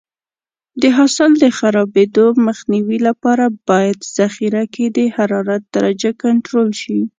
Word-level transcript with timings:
د 0.81 0.83
حاصل 0.97 1.31
د 1.43 1.45
خرابېدو 1.57 2.25
مخنیوي 2.47 2.99
لپاره 3.07 3.45
باید 3.69 3.99
ذخیره 4.17 4.63
کې 4.73 4.85
د 4.97 4.99
حرارت 5.15 5.63
درجه 5.75 6.11
کنټرول 6.23 6.69
شي. 6.81 6.99